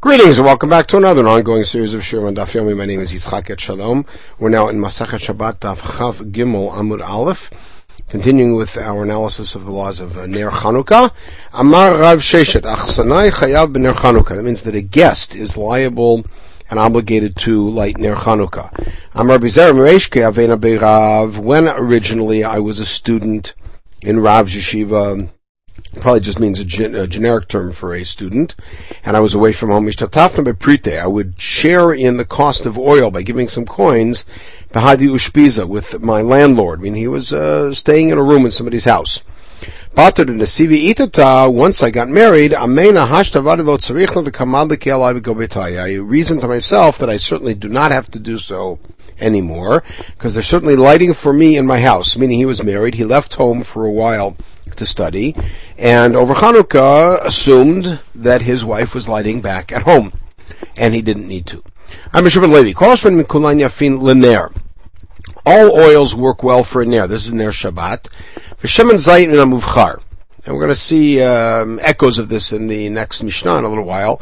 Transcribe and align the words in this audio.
Greetings 0.00 0.38
and 0.38 0.46
welcome 0.46 0.70
back 0.70 0.86
to 0.86 0.96
another 0.96 1.26
ongoing 1.26 1.64
series 1.64 1.92
of 1.92 2.02
Shiur 2.02 2.32
Daf 2.32 2.52
Yomi. 2.52 2.76
My 2.76 2.86
name 2.86 3.00
is 3.00 3.12
Yitzchak 3.12 3.46
Etshalom. 3.46 4.06
We're 4.38 4.48
now 4.48 4.68
in 4.68 4.78
Masachet 4.78 5.18
Shabbat 5.18 5.58
Daf 5.58 5.78
Chav 5.78 6.30
Gimel 6.30 6.70
Amud 6.70 7.00
Aleph, 7.00 7.50
continuing 8.08 8.54
with 8.54 8.78
our 8.78 9.02
analysis 9.02 9.56
of 9.56 9.64
the 9.64 9.72
laws 9.72 9.98
of 9.98 10.16
uh, 10.16 10.26
Ner 10.26 10.50
Chanukah. 10.50 11.10
Amar 11.52 11.98
Rav 11.98 12.20
Sheshet 12.20 12.60
Achsanai 12.60 13.32
Chayav 13.32 13.72
B'Ner 13.72 13.92
Chanukah. 13.92 14.36
That 14.36 14.44
means 14.44 14.62
that 14.62 14.76
a 14.76 14.82
guest 14.82 15.34
is 15.34 15.56
liable 15.56 16.24
and 16.70 16.78
obligated 16.78 17.34
to 17.38 17.68
light 17.68 17.98
Ner 17.98 18.14
Chanukah. 18.14 18.70
Amar 19.14 19.38
Bizer 19.38 19.74
Mereshke 19.74 20.22
Avena 20.22 20.56
Beirav. 20.56 21.38
When 21.38 21.66
originally 21.66 22.44
I 22.44 22.60
was 22.60 22.78
a 22.78 22.86
student 22.86 23.52
in 24.02 24.20
Rav 24.20 24.46
Yeshiva 24.46 25.28
probably 25.88 26.20
just 26.20 26.38
means 26.40 26.58
a, 26.60 26.64
gen- 26.64 26.94
a, 26.94 27.06
generic 27.06 27.48
term 27.48 27.72
for 27.72 27.94
a 27.94 28.04
student, 28.04 28.54
and 29.04 29.16
I 29.16 29.20
was 29.20 29.34
away 29.34 29.52
from 29.52 29.70
home. 29.70 29.88
I 29.88 31.06
would 31.06 31.40
share 31.40 31.92
in 31.92 32.16
the 32.16 32.24
cost 32.24 32.66
of 32.66 32.78
oil 32.78 33.10
by 33.10 33.22
giving 33.22 33.48
some 33.48 33.66
coins 33.66 34.24
Bahadi 34.72 35.08
Ushpiza 35.08 35.66
with 35.66 36.00
my 36.00 36.20
landlord. 36.20 36.80
I 36.80 36.82
mean, 36.82 36.94
he 36.94 37.08
was 37.08 37.32
uh, 37.32 37.72
staying 37.74 38.10
in 38.10 38.18
a 38.18 38.22
room 38.22 38.44
in 38.44 38.50
somebody's 38.50 38.84
house. 38.84 39.22
Once 39.96 40.20
I 41.82 41.90
got 41.90 42.08
married, 42.08 42.54
I 42.54 42.66
reasoned 45.96 46.40
to 46.42 46.48
myself 46.48 46.98
that 46.98 47.10
I 47.10 47.16
certainly 47.16 47.54
do 47.54 47.68
not 47.68 47.90
have 47.90 48.10
to 48.10 48.18
do 48.18 48.38
so 48.38 48.78
anymore, 49.20 49.82
because 50.12 50.34
there's 50.34 50.46
certainly 50.46 50.76
lighting 50.76 51.14
for 51.14 51.32
me 51.32 51.56
in 51.56 51.66
my 51.66 51.80
house, 51.80 52.16
meaning 52.16 52.38
he 52.38 52.44
was 52.44 52.62
married, 52.62 52.94
he 52.94 53.04
left 53.04 53.34
home 53.34 53.62
for 53.62 53.84
a 53.84 53.90
while 53.90 54.36
to 54.76 54.86
study, 54.86 55.34
and 55.78 56.16
over 56.16 56.34
Hanukkah 56.34 57.24
assumed 57.24 58.00
that 58.14 58.42
his 58.42 58.64
wife 58.64 58.94
was 58.94 59.08
lighting 59.08 59.40
back 59.40 59.70
at 59.70 59.82
home, 59.82 60.12
and 60.76 60.92
he 60.92 61.00
didn't 61.00 61.28
need 61.28 61.46
to. 61.46 61.62
I'm 62.12 62.26
a 62.26 62.28
Levi. 62.28 62.72
All 65.46 65.72
oils 65.72 66.14
work 66.14 66.42
well 66.42 66.64
for 66.64 66.82
a 66.82 66.86
ner. 66.86 67.06
This 67.06 67.26
is 67.26 67.32
ner 67.32 67.52
Shabbat. 67.52 68.08
And 70.44 70.54
we're 70.54 70.60
going 70.60 70.68
to 70.68 70.74
see 70.74 71.22
um, 71.22 71.78
echoes 71.82 72.18
of 72.18 72.28
this 72.28 72.52
in 72.52 72.66
the 72.66 72.88
next 72.88 73.22
Mishnah 73.22 73.58
in 73.58 73.64
a 73.64 73.68
little 73.68 73.84
while. 73.84 74.20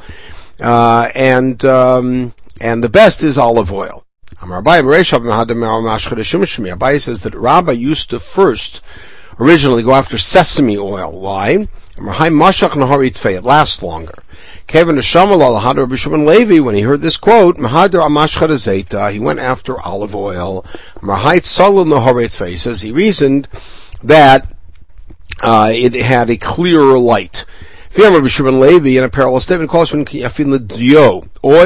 Uh, 0.61 1.09
and 1.15 1.65
um, 1.65 2.35
and 2.61 2.85
the 2.85 2.89
best 2.89 3.23
is 3.23 3.39
olive 3.39 3.73
oil. 3.73 4.05
Abai 6.71 7.01
says 7.01 7.23
that 7.23 7.35
Rabbi 7.35 7.73
used 7.73 8.11
to 8.11 8.21
first 8.21 8.83
originally 9.39 9.83
go 9.83 9.93
after 9.93 10.19
sesame 10.19 10.79
oil. 10.79 11.13
Why? 11.13 11.69
It 11.99 13.45
lasts 13.45 13.83
longer. 13.83 14.23
Kevin 14.67 14.97
Levi, 16.27 16.59
when 16.59 16.75
he 16.75 16.83
heard 16.83 17.01
this 17.01 17.17
quote, 17.17 17.57
he 17.57 19.19
went 19.19 19.39
after 19.39 19.81
olive 19.81 20.15
oil. 20.15 20.65
He 21.03 22.57
says 22.57 22.83
he 22.83 22.93
reasoned 22.93 23.49
that 24.03 24.53
uh, 25.43 25.71
it 25.73 25.95
had 25.95 26.31
a 26.31 26.37
clearer 26.37 26.99
light. 26.99 27.45
Levi 28.61 28.99
in 28.99 29.05
a 29.05 29.09
parallel 29.09 29.41
statement 29.41 29.71
calls 29.71 29.91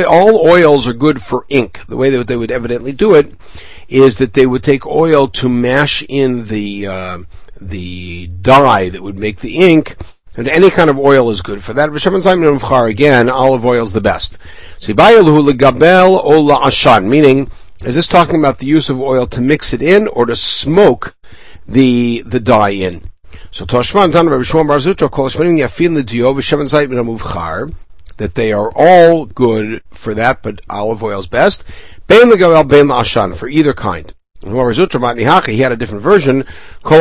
all 0.04 0.48
oils 0.48 0.86
are 0.86 0.92
good 0.92 1.22
for 1.22 1.46
ink. 1.48 1.80
The 1.88 1.96
way 1.96 2.10
that 2.10 2.28
they 2.28 2.36
would 2.36 2.52
evidently 2.52 2.92
do 2.92 3.14
it 3.14 3.34
is 3.88 4.18
that 4.18 4.34
they 4.34 4.46
would 4.46 4.62
take 4.62 4.86
oil 4.86 5.26
to 5.26 5.48
mash 5.48 6.04
in 6.08 6.44
the 6.46 6.86
uh, 6.86 7.18
the 7.60 8.26
dye 8.28 8.88
that 8.88 9.02
would 9.02 9.18
make 9.18 9.40
the 9.40 9.56
ink, 9.56 9.96
and 10.36 10.48
any 10.48 10.70
kind 10.70 10.88
of 10.88 10.98
oil 10.98 11.30
is 11.30 11.42
good 11.42 11.62
for 11.62 11.72
that. 11.74 11.90
Again, 11.90 13.28
olive 13.28 13.64
oil 13.64 13.84
is 13.84 13.92
the 13.92 14.00
best. 14.00 14.38
Meaning, 17.08 17.50
is 17.84 17.94
this 17.94 18.06
talking 18.06 18.38
about 18.38 18.58
the 18.58 18.66
use 18.66 18.88
of 18.88 19.00
oil 19.00 19.26
to 19.26 19.40
mix 19.40 19.72
it 19.72 19.82
in 19.82 20.08
or 20.08 20.26
to 20.26 20.36
smoke 20.36 21.16
the 21.66 22.22
the 22.26 22.40
dye 22.40 22.70
in? 22.70 23.04
So 23.50 23.64
that 28.16 28.34
they 28.34 28.52
are 28.52 28.70
all 28.74 29.26
good 29.26 29.82
for 29.90 30.14
that, 30.14 30.42
but 30.42 30.60
olive 30.68 31.02
oil 31.02 31.20
is 31.20 31.26
best. 31.26 31.64
For 33.34 33.48
either 33.48 33.72
kind. 33.72 34.14
He 34.42 34.52
had 34.52 35.72
a 35.72 35.76
different 35.76 36.02
version. 36.02 36.46
He 36.88 36.94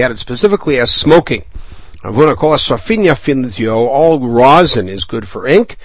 had 0.00 0.10
it 0.10 0.18
specifically 0.18 0.78
as 0.78 0.90
smoking. 0.90 1.44
All 2.04 2.20
rosin 4.20 4.88
is 4.88 5.04
good 5.04 5.28
for 5.28 5.46
ink. 5.46 5.76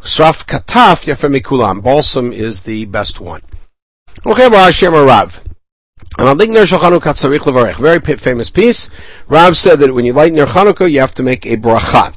Sraf 0.00 0.46
kataf 0.46 1.82
Balsam 1.82 2.32
is 2.32 2.60
the 2.62 2.86
best 2.86 3.20
one. 3.20 3.42
Okay, 4.24 4.48
Rav. 4.48 5.40
Very 6.18 8.00
famous 8.00 8.50
piece. 8.50 8.90
Rav 9.28 9.56
said 9.56 9.78
that 9.80 9.94
when 9.94 10.04
you 10.04 10.12
light 10.12 10.32
Ner 10.32 10.46
Chanukah, 10.46 10.90
you 10.90 11.00
have 11.00 11.14
to 11.14 11.22
make 11.22 11.46
a 11.46 11.56
bracha. 11.56 12.14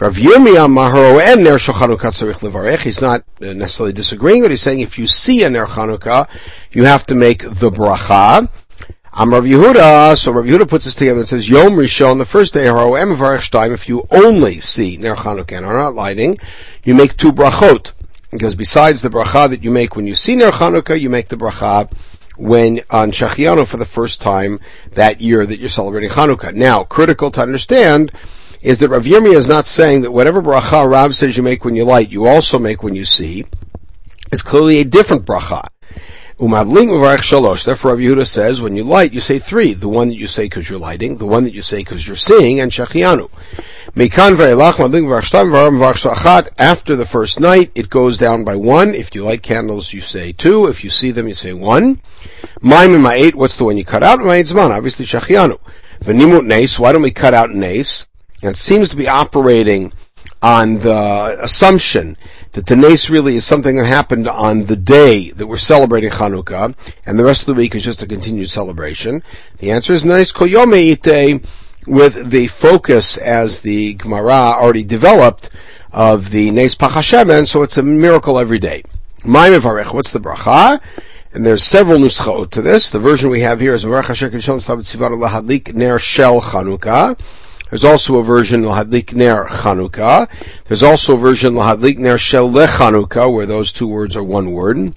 Rav 0.00 0.16
Yirmiyah 0.16 0.72
Maharo 0.72 1.20
and 1.20 1.44
Ner 1.44 1.58
Chanukah 1.58 1.98
Tzarich 1.98 2.38
Levarech. 2.38 2.80
He's 2.80 3.02
not 3.02 3.24
necessarily 3.40 3.92
disagreeing, 3.92 4.40
but 4.40 4.50
he's 4.50 4.62
saying 4.62 4.80
if 4.80 4.98
you 4.98 5.06
see 5.06 5.44
a 5.44 5.50
Ner 5.50 5.66
Chanukah, 5.66 6.28
you 6.72 6.84
have 6.84 7.04
to 7.06 7.14
make 7.14 7.42
the 7.42 7.70
bracha. 7.70 8.48
I'm 9.12 9.30
Rav 9.34 9.44
Yehuda, 9.44 10.16
so 10.16 10.32
Rav 10.32 10.46
Yehuda 10.46 10.66
puts 10.66 10.86
this 10.86 10.94
together 10.94 11.20
and 11.20 11.28
says, 11.28 11.46
Yom 11.46 11.74
Rishon, 11.74 12.16
the 12.16 12.24
first 12.24 12.54
day, 12.54 12.66
Haro 12.66 12.94
Em 12.94 13.14
Varech 13.14 13.74
if 13.74 13.86
you 13.86 14.06
only 14.10 14.60
see 14.60 14.96
Ner 14.96 15.14
Chanukah 15.14 15.58
and 15.58 15.66
are 15.66 15.76
not 15.76 15.94
lighting, 15.94 16.38
you 16.82 16.94
make 16.94 17.18
two 17.18 17.30
brachot. 17.30 17.92
Because 18.30 18.54
besides 18.54 19.02
the 19.02 19.10
bracha 19.10 19.50
that 19.50 19.62
you 19.62 19.70
make 19.70 19.94
when 19.94 20.06
you 20.06 20.14
see 20.14 20.34
Ner 20.34 20.52
Chanukah, 20.52 20.98
you 20.98 21.10
make 21.10 21.28
the 21.28 21.36
bracha 21.36 21.92
when 22.38 22.80
on 22.88 23.12
Shachianu 23.12 23.66
for 23.66 23.76
the 23.76 23.84
first 23.84 24.22
time 24.22 24.58
that 24.92 25.20
year 25.20 25.44
that 25.44 25.58
you're 25.58 25.68
celebrating 25.68 26.08
Chanukah. 26.08 26.54
Now, 26.54 26.82
critical 26.82 27.30
to 27.32 27.42
understand 27.42 28.10
is 28.62 28.78
that 28.78 28.88
Rav 28.88 29.04
Yirmiyah 29.04 29.34
is 29.34 29.48
not 29.48 29.66
saying 29.66 30.02
that 30.02 30.12
whatever 30.12 30.40
bracha 30.40 30.88
Rav 30.88 31.14
says 31.16 31.36
you 31.36 31.42
make 31.42 31.64
when 31.64 31.74
you 31.74 31.84
light, 31.84 32.10
you 32.10 32.26
also 32.26 32.58
make 32.58 32.82
when 32.82 32.94
you 32.94 33.04
see. 33.04 33.44
It's 34.30 34.42
clearly 34.42 34.78
a 34.78 34.84
different 34.84 35.26
bracha. 35.26 35.68
Umadling 36.38 36.88
uvarech 36.88 37.18
shalosh. 37.18 37.64
Therefore, 37.64 37.92
Rav 37.92 38.00
Yehuda 38.00 38.26
says 38.26 38.60
when 38.60 38.74
you 38.76 38.84
light, 38.84 39.12
you 39.12 39.20
say 39.20 39.38
three. 39.38 39.74
The 39.74 39.88
one 39.88 40.08
that 40.08 40.16
you 40.16 40.26
say 40.26 40.44
because 40.44 40.70
you're 40.70 40.78
lighting, 40.78 41.18
the 41.18 41.26
one 41.26 41.44
that 41.44 41.54
you 41.54 41.62
say 41.62 41.78
because 41.78 42.06
you're 42.06 42.16
seeing, 42.16 42.60
and 42.60 42.72
v'aram 42.72 43.28
After 46.58 46.96
the 46.96 47.06
first 47.06 47.38
night, 47.40 47.70
it 47.74 47.90
goes 47.90 48.16
down 48.16 48.44
by 48.44 48.56
one. 48.56 48.94
If 48.94 49.14
you 49.14 49.24
light 49.24 49.42
candles, 49.42 49.92
you 49.92 50.00
say 50.00 50.32
two. 50.32 50.66
If 50.66 50.82
you 50.82 50.90
see 50.90 51.10
them, 51.10 51.28
you 51.28 51.34
say 51.34 51.52
one. 51.52 52.00
Maim 52.60 52.94
and 52.94 53.04
ma'et. 53.04 53.34
What's 53.34 53.56
the 53.56 53.64
one 53.64 53.76
you 53.76 53.84
cut 53.84 54.02
out? 54.02 54.20
Ma'et 54.20 54.50
zman. 54.50 54.70
Obviously 54.70 55.04
shachianu. 55.04 55.58
V'nimut 56.00 56.46
nes. 56.46 56.78
Why 56.78 56.92
don't 56.92 57.02
we 57.02 57.10
cut 57.10 57.34
out 57.34 57.50
nes? 57.50 58.06
And 58.42 58.50
it 58.50 58.58
seems 58.58 58.88
to 58.88 58.96
be 58.96 59.08
operating 59.08 59.92
on 60.42 60.80
the 60.80 61.38
assumption 61.40 62.16
that 62.52 62.66
the 62.66 62.76
nace 62.76 63.08
really 63.08 63.36
is 63.36 63.44
something 63.44 63.76
that 63.76 63.86
happened 63.86 64.28
on 64.28 64.66
the 64.66 64.76
day 64.76 65.30
that 65.30 65.46
we're 65.46 65.56
celebrating 65.56 66.10
Chanukah, 66.10 66.74
and 67.06 67.18
the 67.18 67.24
rest 67.24 67.42
of 67.42 67.46
the 67.46 67.54
week 67.54 67.74
is 67.74 67.84
just 67.84 68.02
a 68.02 68.06
continued 68.06 68.50
celebration. 68.50 69.22
The 69.58 69.70
answer 69.70 69.92
is 69.92 70.04
nace 70.04 70.32
koyome 70.32 70.92
ite, 70.92 71.44
with 71.86 72.30
the 72.30 72.48
focus 72.48 73.16
as 73.16 73.60
the 73.60 73.94
Gemara 73.94 74.32
already 74.32 74.84
developed 74.84 75.50
of 75.92 76.30
the 76.30 76.50
nace 76.50 76.74
pachashemen, 76.74 77.46
so 77.46 77.62
it's 77.62 77.76
a 77.76 77.82
miracle 77.82 78.38
every 78.38 78.58
day. 78.58 78.82
What's 79.24 80.10
the 80.10 80.20
bracha? 80.20 80.80
And 81.32 81.46
there's 81.46 81.62
several 81.62 81.98
nuschaot 81.98 82.50
to 82.50 82.60
this. 82.60 82.90
The 82.90 82.98
version 82.98 83.30
we 83.30 83.40
have 83.40 83.60
here 83.60 83.74
is 83.74 83.84
Ner 83.84 84.02
Shel 84.02 86.40
Chanukah. 86.40 87.18
There's 87.72 87.84
also 87.84 88.18
a 88.18 88.22
version 88.22 88.64
Lahadlik 88.64 89.14
Ner 89.14 89.46
Chanukah. 89.46 90.28
There's 90.66 90.82
also 90.82 91.14
a 91.14 91.18
version 91.18 91.54
Lahadlik 91.54 91.96
Ner 91.96 92.18
Shel 92.18 92.50
Chanukah, 92.50 93.32
where 93.32 93.46
those 93.46 93.72
two 93.72 93.88
words 93.88 94.14
are 94.14 94.22
one 94.22 94.52
word. 94.52 94.92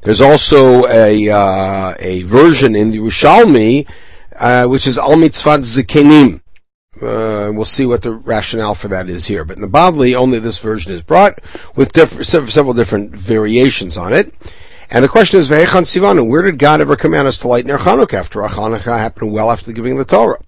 There's 0.00 0.20
also 0.20 0.88
a 0.88 1.28
uh, 1.30 1.94
a 2.00 2.24
version 2.24 2.74
in 2.74 2.90
the 2.90 2.98
Yerushalmi, 2.98 3.88
uh, 4.34 4.66
which 4.66 4.88
is 4.88 4.98
Al 4.98 5.10
Mitzvat 5.10 5.60
Zekenim. 5.60 6.40
Uh, 7.00 7.52
we'll 7.54 7.64
see 7.64 7.86
what 7.86 8.02
the 8.02 8.12
rationale 8.12 8.74
for 8.74 8.88
that 8.88 9.08
is 9.08 9.26
here. 9.26 9.44
But 9.44 9.54
in 9.54 9.62
the 9.62 9.68
Bavli, 9.68 10.16
only 10.16 10.40
this 10.40 10.58
version 10.58 10.90
is 10.90 11.02
brought 11.02 11.40
with 11.76 11.92
diff- 11.92 12.26
several 12.26 12.74
different 12.74 13.14
variations 13.14 13.96
on 13.96 14.12
it. 14.12 14.34
And 14.94 15.02
the 15.02 15.08
question 15.08 15.40
is, 15.40 15.48
Ve'echan 15.48 15.84
Sivanu, 15.86 16.28
where 16.28 16.42
did 16.42 16.58
God 16.58 16.82
ever 16.82 16.96
command 16.96 17.26
us 17.26 17.38
to 17.38 17.48
light 17.48 17.64
Ner 17.64 17.78
Chanukah 17.78 18.12
after 18.12 18.40
Chanukah 18.40 18.98
happened 18.98 19.32
well 19.32 19.50
after 19.50 19.64
the 19.64 19.72
giving 19.72 19.92
of 19.92 19.98
the 19.98 20.04
Torah? 20.04 20.38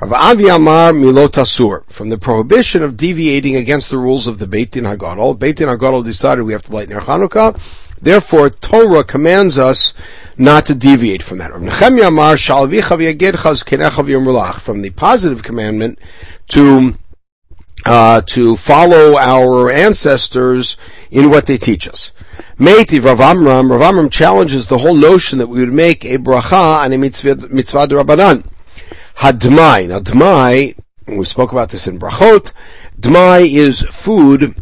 Rav 0.00 0.14
Avi 0.14 0.48
Amar 0.48 0.92
Milotasur, 0.92 1.84
from 1.90 2.08
the 2.08 2.16
prohibition 2.16 2.82
of 2.82 2.96
deviating 2.96 3.54
against 3.54 3.90
the 3.90 3.98
rules 3.98 4.26
of 4.26 4.38
the 4.38 4.46
Beit 4.46 4.70
Din 4.70 4.84
Hagadol. 4.84 5.38
Beit 5.38 5.56
Din 5.56 5.68
Hagadol 5.68 6.02
decided 6.02 6.44
we 6.44 6.54
have 6.54 6.62
to 6.62 6.72
light 6.72 6.88
Ner 6.88 7.02
Chanukah. 7.02 7.60
Therefore, 8.00 8.48
Torah 8.48 9.04
commands 9.04 9.58
us 9.58 9.92
not 10.38 10.64
to 10.66 10.74
deviate 10.74 11.22
from 11.22 11.36
that. 11.36 11.52
From 14.62 14.82
the 14.82 14.90
positive 14.90 15.42
commandment 15.42 15.98
to 16.48 16.94
uh, 17.84 18.22
to 18.22 18.56
follow 18.56 19.18
our 19.18 19.70
ancestors 19.70 20.78
in 21.10 21.28
what 21.28 21.44
they 21.44 21.58
teach 21.58 21.86
us. 21.86 22.12
Meiti 22.62 23.04
Rav 23.04 23.20
Amram, 23.20 23.72
Rav 23.72 23.82
Amram 23.82 24.08
challenges 24.08 24.68
the 24.68 24.78
whole 24.78 24.94
notion 24.94 25.38
that 25.38 25.48
we 25.48 25.58
would 25.58 25.74
make 25.74 26.04
a 26.04 26.16
bracha 26.16 26.84
and 26.84 26.94
a 26.94 26.96
mitzvah, 26.96 27.48
mitzvah 27.48 27.88
Rabbanan. 27.88 28.46
Hadmai. 29.16 29.88
Now, 29.88 29.98
dmai, 29.98 30.78
we 31.08 31.24
spoke 31.24 31.50
about 31.50 31.70
this 31.70 31.88
in 31.88 31.98
brachot, 31.98 32.52
dmai 32.96 33.52
is 33.52 33.80
food, 33.80 34.54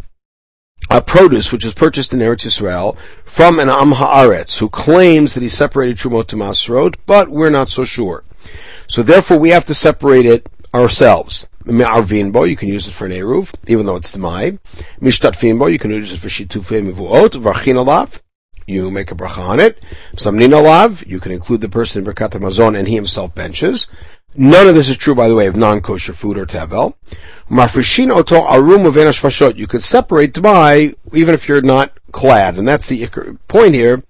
a 0.88 1.02
produce 1.02 1.52
which 1.52 1.66
is 1.66 1.74
purchased 1.74 2.14
in 2.14 2.20
Eretz 2.20 2.46
Yisrael 2.46 2.96
from 3.26 3.60
an 3.60 3.68
Am 3.68 3.92
Haaretz 3.92 4.56
who 4.56 4.70
claims 4.70 5.34
that 5.34 5.42
he 5.42 5.50
separated 5.50 5.98
Trumot 5.98 6.26
to 6.28 6.36
Masrot, 6.36 6.94
but 7.04 7.28
we're 7.28 7.50
not 7.50 7.68
so 7.68 7.84
sure. 7.84 8.24
So 8.86 9.02
therefore 9.02 9.38
we 9.38 9.50
have 9.50 9.66
to 9.66 9.74
separate 9.74 10.24
it 10.24 10.48
ourselves. 10.72 11.46
Me'arvin 11.66 12.32
you 12.48 12.56
can 12.56 12.68
use 12.68 12.88
it 12.88 12.92
for 12.92 13.06
an 13.06 13.12
eruv, 13.12 13.52
even 13.66 13.86
though 13.86 13.96
it's 13.96 14.12
demai. 14.12 14.58
Mishtatfin 15.00 15.70
you 15.70 15.78
can 15.78 15.90
use 15.90 16.12
it 16.12 16.18
for 16.18 16.28
shitufei 16.28 16.82
mivuot. 16.82 17.30
Varchin 17.42 17.76
alav, 17.84 18.20
you 18.66 18.90
make 18.90 19.10
a 19.10 19.14
bracha 19.14 19.38
on 19.38 19.60
it. 19.60 19.84
Samnin 20.14 20.52
alav, 20.52 21.06
you 21.06 21.20
can 21.20 21.32
include 21.32 21.60
the 21.60 21.68
person 21.68 22.02
in 22.04 22.10
Birkat 22.10 22.30
Hamazon 22.30 22.78
and 22.78 22.88
he 22.88 22.94
himself 22.94 23.34
benches. 23.34 23.86
None 24.36 24.68
of 24.68 24.74
this 24.74 24.88
is 24.88 24.96
true, 24.96 25.14
by 25.14 25.28
the 25.28 25.34
way, 25.34 25.46
of 25.46 25.56
non-kosher 25.56 26.12
food 26.12 26.38
or 26.38 26.46
tevel. 26.46 26.94
Mafrishin 27.50 28.14
oto 28.14 28.46
arum 28.46 28.86
of 28.86 29.58
You 29.58 29.66
could 29.66 29.82
separate 29.82 30.32
demai 30.32 30.94
even 31.12 31.34
if 31.34 31.48
you're 31.48 31.60
not 31.60 31.92
clad, 32.12 32.56
and 32.56 32.66
that's 32.66 32.86
the 32.86 33.06
point 33.48 33.74
here. 33.74 34.02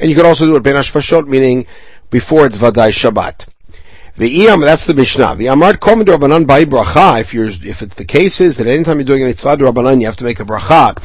And 0.00 0.10
you 0.10 0.16
could 0.16 0.24
also 0.24 0.46
do 0.46 0.56
it 0.56 0.62
benashbashot, 0.62 1.28
meaning 1.28 1.66
before 2.10 2.46
it's 2.46 2.58
vaday 2.58 2.90
Shabbat. 2.90 3.46
Ve'iyam, 4.16 4.62
that's 4.62 4.86
the 4.86 4.94
Mishnah. 4.94 5.36
Ve'amart 5.36 5.78
kol 5.78 5.96
Rabbanan 5.96 6.46
bai 6.46 6.64
bracha. 6.64 7.20
If 7.20 7.34
you're, 7.34 7.48
if 7.48 7.82
it's 7.82 7.96
the 7.96 8.04
case 8.06 8.40
is 8.40 8.56
that 8.56 8.66
anytime 8.66 8.96
you're 8.96 9.04
doing 9.04 9.22
a 9.22 9.26
mitzvah 9.26 9.58
Rabbanan, 9.58 10.00
you 10.00 10.06
have 10.06 10.16
to 10.16 10.24
make 10.24 10.40
a 10.40 10.44
bracha 10.44 10.96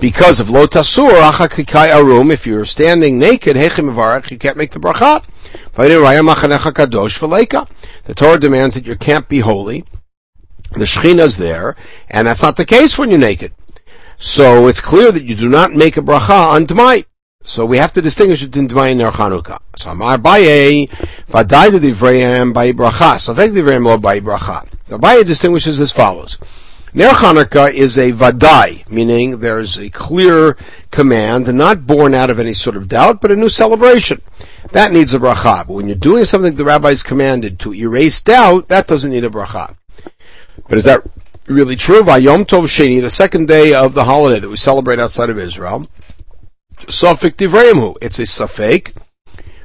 because 0.00 0.40
of 0.40 0.50
lo 0.50 0.66
tasur 0.66 1.10
achakikai 1.30 1.94
arum. 1.94 2.32
If 2.32 2.44
you're 2.44 2.64
standing 2.64 3.20
naked, 3.20 3.54
hechim 3.56 3.94
varach, 3.94 4.32
you 4.32 4.38
can't 4.38 4.56
make 4.56 4.72
the 4.72 4.80
bracha. 4.80 5.24
The 8.04 8.14
Torah 8.14 8.40
demands 8.40 8.74
that 8.74 8.86
you 8.86 8.96
can't 8.96 9.28
be 9.28 9.38
holy. 9.40 9.84
The 10.72 10.86
Shechina's 10.86 11.36
there, 11.36 11.76
and 12.10 12.26
that's 12.26 12.42
not 12.42 12.56
the 12.56 12.64
case 12.64 12.98
when 12.98 13.10
you're 13.10 13.18
naked. 13.18 13.54
So 14.18 14.66
it's 14.66 14.80
clear 14.80 15.12
that 15.12 15.24
you 15.24 15.36
do 15.36 15.48
not 15.48 15.72
make 15.72 15.96
a 15.96 16.00
bracha 16.00 16.48
on 16.48 16.66
Dmai. 16.66 17.04
So 17.46 17.64
we 17.64 17.78
have 17.78 17.92
to 17.92 18.02
distinguish 18.02 18.44
between 18.44 18.66
Dmai 18.66 18.90
and 18.90 19.00
Chanukah. 19.00 19.60
So 19.76 19.90
Amar 19.90 20.18
Baye, 20.18 20.88
Vadai 21.28 21.70
Divrayim 21.78 22.52
by 22.52 22.72
Bracha. 22.72 23.20
So 23.20 23.32
Divrayim 23.32 23.86
lo 23.86 23.98
by 23.98 24.18
Bracha. 24.18 24.68
The 24.88 24.98
Baye 24.98 25.22
distinguishes 25.22 25.80
as 25.80 25.92
follows. 25.92 26.38
Ner 26.92 27.10
Chanukah 27.10 27.72
is 27.72 27.98
a 27.98 28.10
Vadai, 28.10 28.90
meaning 28.90 29.38
there's 29.38 29.78
a 29.78 29.88
clear 29.90 30.56
command, 30.90 31.54
not 31.54 31.86
born 31.86 32.14
out 32.14 32.30
of 32.30 32.40
any 32.40 32.52
sort 32.52 32.74
of 32.74 32.88
doubt, 32.88 33.20
but 33.20 33.30
a 33.30 33.36
new 33.36 33.48
celebration. 33.48 34.20
That 34.72 34.92
needs 34.92 35.14
a 35.14 35.20
bracha. 35.20 35.68
But 35.68 35.74
when 35.74 35.86
you're 35.86 35.94
doing 35.94 36.24
something 36.24 36.56
the 36.56 36.64
rabbis 36.64 37.04
commanded 37.04 37.60
to 37.60 37.72
erase 37.72 38.20
doubt, 38.20 38.66
that 38.70 38.88
doesn't 38.88 39.12
need 39.12 39.24
a 39.24 39.30
bracha. 39.30 39.76
But 40.68 40.78
is 40.78 40.84
that 40.84 41.02
really 41.46 41.76
true? 41.76 42.02
Vayom 42.02 42.44
Tov 42.44 42.64
Sheni, 42.64 43.00
the 43.00 43.08
second 43.08 43.46
day 43.46 43.72
of 43.72 43.94
the 43.94 44.02
holiday 44.02 44.40
that 44.40 44.48
we 44.48 44.56
celebrate 44.56 44.98
outside 44.98 45.30
of 45.30 45.38
Israel, 45.38 45.86
Safik 46.86 47.36
Divrayimhu. 47.36 47.96
It's 48.00 48.18
a 48.18 48.22
Safek 48.22 48.94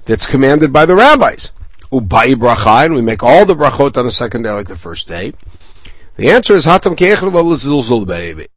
that's 0.06 0.26
commanded 0.26 0.74
by 0.74 0.86
the 0.86 0.96
rabbis. 0.96 1.52
Ubai 1.92 2.34
bracha, 2.36 2.86
and 2.86 2.96
we 2.96 3.02
make 3.02 3.22
all 3.22 3.46
the 3.46 3.56
brachot 3.56 3.98
on 3.98 4.06
the 4.06 4.12
second 4.12 4.44
day 4.44 4.52
like 4.52 4.68
the 4.68 4.78
first 4.78 5.08
day. 5.08 5.34
The 6.16 6.30
answer 6.30 6.56
is 6.56 6.66
Hatam 6.66 6.96
baby. 8.08 8.48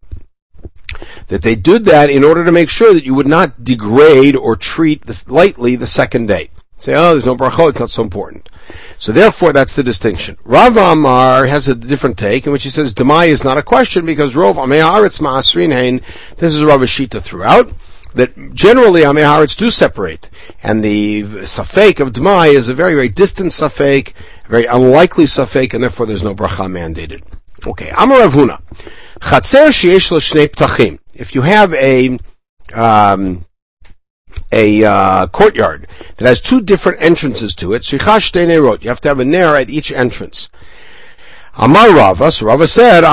That 1.29 1.43
they 1.43 1.55
did 1.55 1.85
that 1.87 2.11
in 2.11 2.25
order 2.25 2.45
to 2.45 2.53
make 2.53 2.71
sure 2.71 2.95
that 2.95 3.05
you 3.05 3.15
would 3.15 3.27
not 3.27 3.65
degrade 3.65 4.37
or 4.37 4.57
treat 4.57 5.29
lightly 5.29 5.77
the 5.77 5.87
second 5.87 6.27
day. 6.27 6.51
Say, 6.79 6.95
oh, 6.95 7.13
there's 7.13 7.27
no 7.27 7.37
brachot, 7.37 7.71
it's 7.71 7.81
not 7.81 7.91
so 7.91 8.03
important. 8.03 8.49
So 8.99 9.13
therefore, 9.13 9.53
that's 9.53 9.75
the 9.75 9.83
distinction. 9.83 10.39
Rav 10.45 10.77
Amar 10.77 11.47
has 11.47 11.69
a 11.69 11.75
different 11.75 12.19
take 12.19 12.47
in 12.47 12.53
which 12.53 12.63
he 12.63 12.71
says 12.71 12.95
Demai 12.95 13.29
is 13.29 13.45
not 13.45 13.59
a 13.59 13.63
question 13.63 14.07
because 14.07 14.35
Rov 14.35 14.55
Amei 14.55 14.81
Haaretz 14.81 15.21
Ma'asrin 15.21 15.73
Hain. 15.73 16.01
This 16.37 16.55
is 16.55 16.65
Rav 16.65 16.81
Shita 16.81 17.21
throughout 17.21 17.71
that 18.15 18.55
generally 18.55 19.03
Amei 19.03 19.57
do 19.57 19.71
separate, 19.71 20.31
and 20.63 20.83
the 20.85 21.23
safek 21.23 22.01
of 22.01 22.13
Dmai 22.13 22.55
is 22.55 22.69
a 22.69 22.75
very, 22.75 22.95
very 22.95 23.09
distant 23.09 23.51
safek, 23.51 24.13
very 24.49 24.67
unlikely 24.67 25.25
safek, 25.25 25.75
and 25.75 25.83
therefore 25.83 26.07
there's 26.07 26.23
no 26.23 26.35
bracha 26.35 26.67
mandated. 26.71 27.23
Okay, 27.67 27.91
Amar. 27.97 28.19
Chatzer 29.21 29.69
sheyesh 29.69 30.11
shnei 30.11 30.49
ptachim. 30.49 30.99
If 31.15 31.35
you 31.35 31.43
have 31.43 31.73
a, 31.75 32.19
um, 32.75 33.47
a 34.53 34.85
uh, 34.85 35.27
courtyard 35.29 35.87
that 36.17 36.27
has 36.27 36.41
two 36.41 36.61
different 36.61 37.01
entrances 37.01 37.55
to 37.57 37.73
it, 37.73 37.91
you 37.91 37.99
have 37.99 38.31
to 38.33 39.09
have 39.09 39.19
a 39.21 39.25
nair 39.25 39.57
at 39.57 39.71
each 39.71 39.91
entrance. 39.93 40.49
Amar 41.57 41.95
Rava, 41.95 42.33
so 42.33 42.47
Rava 42.47 42.67
said, 42.67 43.05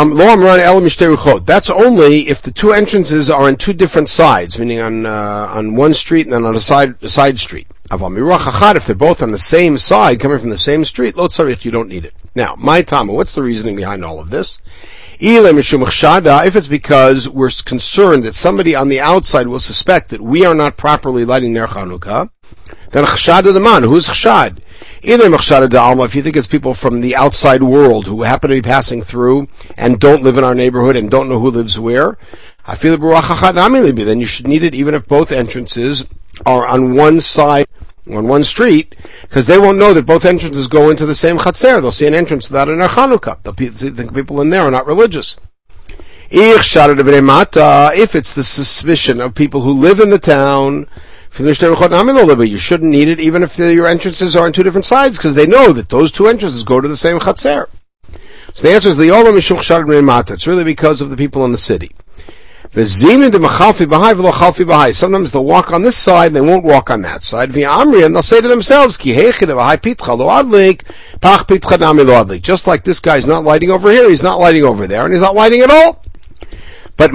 That's 1.45 1.69
only 1.69 2.27
if 2.27 2.41
the 2.41 2.51
two 2.51 2.73
entrances 2.73 3.29
are 3.29 3.43
on 3.43 3.55
two 3.55 3.73
different 3.73 4.09
sides, 4.09 4.57
meaning 4.57 4.79
on 4.79 5.05
uh, 5.05 5.47
on 5.51 5.75
one 5.75 5.93
street 5.93 6.25
and 6.25 6.33
then 6.33 6.45
on 6.45 6.55
a 6.55 6.59
side 6.59 6.95
a 7.03 7.09
side 7.09 7.37
street. 7.37 7.67
If 7.91 8.85
they're 8.85 8.95
both 8.95 9.21
on 9.21 9.31
the 9.31 9.37
same 9.37 9.77
side, 9.77 10.19
coming 10.19 10.39
from 10.39 10.49
the 10.49 10.57
same 10.57 10.85
street, 10.85 11.15
Lo 11.15 11.27
Tzarich, 11.27 11.63
you 11.65 11.71
don't 11.71 11.89
need 11.89 12.05
it. 12.05 12.15
Now, 12.33 12.55
my 12.57 12.81
Tama, 12.81 13.13
what's 13.13 13.33
the 13.33 13.43
reasoning 13.43 13.75
behind 13.75 14.03
all 14.03 14.19
of 14.19 14.31
this? 14.31 14.57
If 15.19 16.55
it's 16.55 16.67
because 16.67 17.29
we're 17.29 17.51
concerned 17.63 18.23
that 18.23 18.33
somebody 18.33 18.75
on 18.75 18.87
the 18.87 19.01
outside 19.01 19.47
will 19.47 19.59
suspect 19.59 20.09
that 20.09 20.21
we 20.21 20.45
are 20.45 20.55
not 20.55 20.77
properly 20.77 21.25
lighting 21.25 21.53
Ner 21.53 21.67
Chanukah, 21.67 22.31
then 22.91 23.05
chshad 23.05 23.43
the 23.43 23.59
man. 23.59 23.83
Who's 23.83 24.07
chshad? 24.07 24.59
Either 25.03 25.29
machshad 25.29 25.67
da'alma, 25.69 26.05
if 26.05 26.13
you 26.15 26.21
think 26.21 26.35
it's 26.35 26.47
people 26.47 26.73
from 26.73 27.01
the 27.01 27.15
outside 27.15 27.63
world 27.63 28.07
who 28.07 28.23
happen 28.23 28.49
to 28.49 28.55
be 28.55 28.61
passing 28.61 29.01
through 29.01 29.47
and 29.77 29.99
don't 29.99 30.23
live 30.23 30.37
in 30.37 30.43
our 30.43 30.53
neighborhood 30.53 30.95
and 30.95 31.09
don't 31.09 31.27
know 31.29 31.39
who 31.39 31.49
lives 31.49 31.79
where, 31.79 32.17
I 32.67 32.75
feel 32.75 32.97
then 32.97 34.19
you 34.19 34.25
should 34.25 34.47
need 34.47 34.63
it 34.63 34.75
even 34.75 34.93
if 34.93 35.07
both 35.07 35.31
entrances 35.31 36.05
are 36.45 36.67
on 36.67 36.95
one 36.95 37.19
side, 37.19 37.65
on 38.07 38.27
one 38.27 38.43
street, 38.43 38.95
because 39.21 39.47
they 39.47 39.57
won't 39.57 39.79
know 39.79 39.93
that 39.93 40.05
both 40.05 40.25
entrances 40.25 40.67
go 40.67 40.91
into 40.91 41.07
the 41.07 41.15
same 41.15 41.39
chatzer. 41.39 41.81
They'll 41.81 41.91
see 41.91 42.05
an 42.05 42.13
entrance 42.13 42.49
without 42.49 42.69
an 42.69 42.77
Chanukah. 42.79 43.41
They'll 43.41 43.53
think 43.53 44.13
people 44.13 44.39
in 44.41 44.51
there 44.51 44.61
are 44.61 44.71
not 44.71 44.85
religious. 44.85 45.37
If 46.29 46.75
it's 48.15 48.33
the 48.33 48.43
suspicion 48.43 49.19
of 49.19 49.33
people 49.35 49.61
who 49.61 49.73
live 49.73 49.99
in 49.99 50.11
the 50.11 50.19
town, 50.19 50.87
you 51.39 52.57
shouldn't 52.57 52.91
need 52.91 53.07
it 53.07 53.19
even 53.19 53.43
if 53.43 53.57
your 53.57 53.87
entrances 53.87 54.35
are 54.35 54.45
on 54.45 54.53
two 54.53 54.63
different 54.63 54.85
sides 54.85 55.17
because 55.17 55.33
they 55.33 55.47
know 55.47 55.71
that 55.71 55.89
those 55.89 56.11
two 56.11 56.27
entrances 56.27 56.63
go 56.63 56.81
to 56.81 56.87
the 56.87 56.97
same 56.97 57.19
chatzer. 57.19 57.67
So 58.53 58.67
the 58.67 58.73
answer 58.73 58.89
is 58.89 58.97
the 58.97 59.07
Olam 59.07 60.31
It's 60.31 60.47
really 60.47 60.65
because 60.65 60.99
of 60.99 61.09
the 61.09 61.15
people 61.15 61.45
in 61.45 61.51
the 61.51 61.57
city. 61.57 61.91
Sometimes 62.73 63.41
they'll 65.31 65.43
walk 65.43 65.71
on 65.71 65.81
this 65.81 65.97
side 65.97 66.27
and 66.27 66.35
they 66.35 66.41
won't 66.41 66.63
walk 66.63 66.89
on 66.89 67.01
that 67.01 67.23
side. 67.23 67.53
And 67.55 68.15
they'll 68.15 68.21
say 68.21 68.39
to 68.39 68.47
themselves, 68.47 68.97
Just 68.97 69.47
like 72.67 72.83
this 72.83 72.99
guy's 73.01 73.27
not 73.27 73.43
lighting 73.43 73.71
over 73.71 73.91
here, 73.91 74.09
he's 74.09 74.23
not 74.23 74.39
lighting 74.39 74.63
over 74.63 74.87
there, 74.87 75.03
and 75.03 75.13
he's 75.13 75.21
not 75.21 75.35
lighting 75.35 75.61
at 75.61 75.69
all. 75.69 76.00
But 76.97 77.11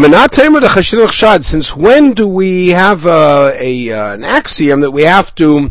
since 1.44 1.76
when 1.76 2.12
do 2.12 2.28
we 2.28 2.68
have 2.68 3.06
uh, 3.06 3.52
a, 3.54 3.92
uh, 3.92 4.14
an 4.14 4.24
axiom 4.24 4.80
that 4.80 4.90
we 4.90 5.02
have 5.02 5.34
to 5.36 5.70